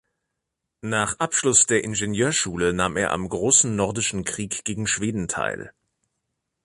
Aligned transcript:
Nach 0.81 1.19
Abschluss 1.19 1.67
der 1.67 1.83
Ingenieurschule 1.83 2.73
nahm 2.73 2.97
er 2.97 3.11
am 3.11 3.29
Großen 3.29 3.75
Nordischen 3.75 4.23
Krieg 4.23 4.65
gegen 4.65 4.87
Schweden 4.87 5.27
teil. 5.27 5.75